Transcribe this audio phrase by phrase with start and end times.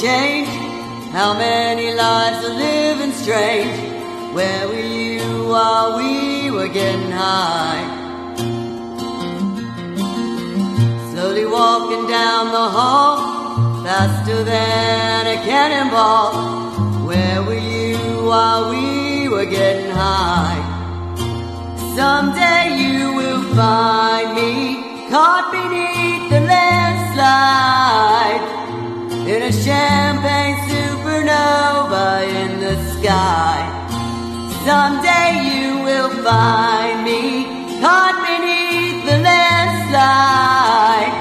[0.00, 0.48] change?
[1.12, 3.76] How many lives are living strange?
[4.34, 7.84] Where were you while we were getting high?
[11.12, 13.16] Slowly walking down the hall,
[13.84, 17.06] faster than a cannonball.
[17.06, 20.60] Where were you while we were getting high?
[21.96, 26.15] Someday you will find me caught beneath
[33.06, 33.62] sky.
[34.66, 37.22] Someday you will find me
[37.80, 41.14] caught beneath the landslide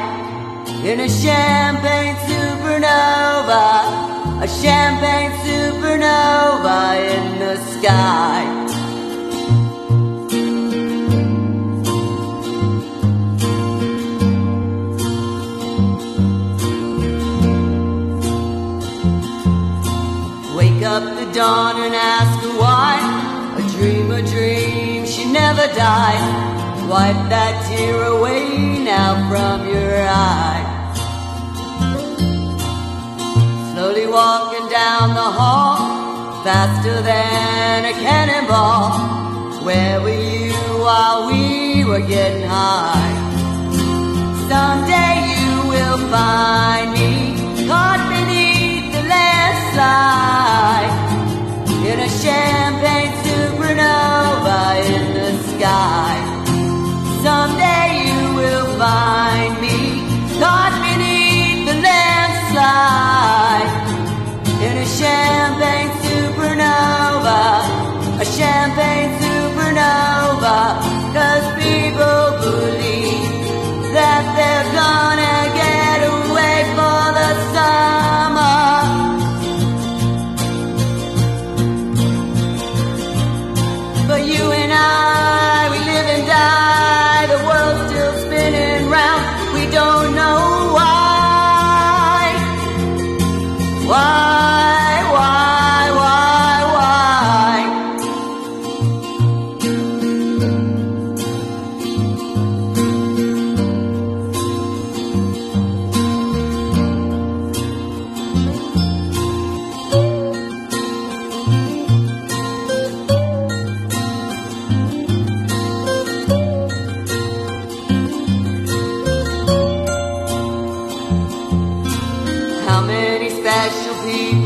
[0.83, 1.54] in a champagne
[21.35, 22.95] dawn and ask her why.
[23.59, 26.23] A dream, a dream, she never died.
[26.89, 30.63] Wipe that tear away now from your eye.
[33.73, 39.65] Slowly walking down the hall, faster than a cannonball.
[39.65, 40.53] Where were you
[40.85, 43.15] while we were getting high?
[44.47, 46.94] Someday you will find
[51.95, 52.09] in a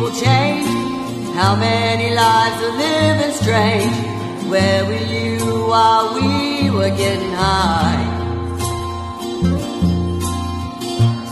[0.09, 0.67] people change?
[1.35, 4.49] How many lives are living strange?
[4.49, 8.15] Where were you while we were getting high?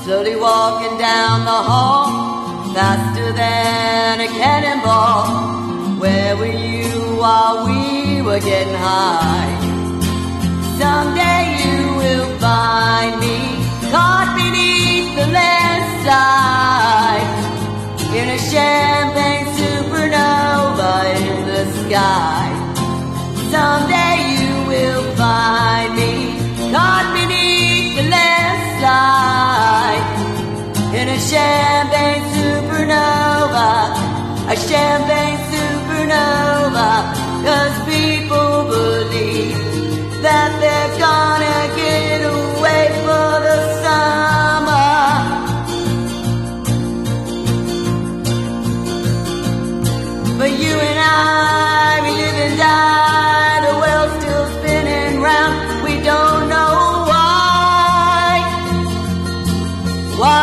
[0.04, 6.00] Slowly walking down the hall, faster than a cannonball.
[6.00, 9.54] Where were you while we were getting high?
[10.78, 13.38] Someday you will find me
[13.92, 16.47] caught beneath the landslide
[18.52, 19.27] champagne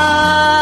[0.05, 0.54] Why,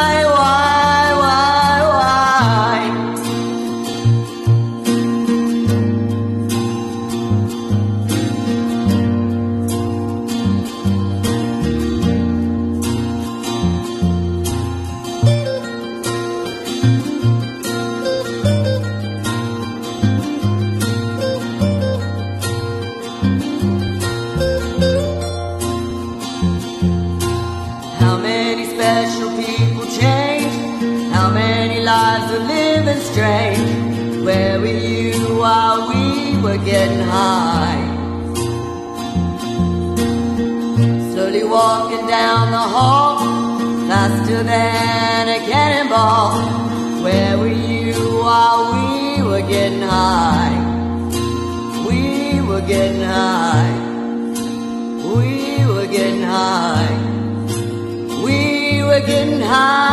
[33.10, 34.22] strange?
[34.24, 37.82] Where were you while we were getting high?
[41.12, 43.18] Slowly walking down the hall,
[43.88, 46.30] faster than a cannonball.
[47.02, 47.94] Where were you
[48.26, 50.54] while we were getting high?
[51.88, 53.74] We were getting high.
[55.14, 56.94] We were getting high.
[58.24, 59.91] We were getting high.